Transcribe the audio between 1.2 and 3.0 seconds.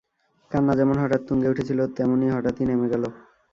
তুঙ্গে উঠেছিল, তেমনি হঠাৎই নেমে